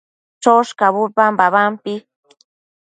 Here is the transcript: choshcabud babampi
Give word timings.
choshcabud 0.43 1.09
babampi 1.37 1.93